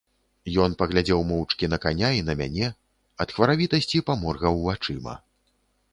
Ён 0.63 0.71
паглядзеў 0.79 1.19
моўчкі 1.31 1.69
на 1.73 1.77
каня 1.83 2.09
і 2.19 2.25
на 2.29 2.33
мяне, 2.41 2.67
ад 3.27 3.35
хваравітасці 3.35 4.05
паморгаў 4.11 4.53
вачыма. 4.69 5.13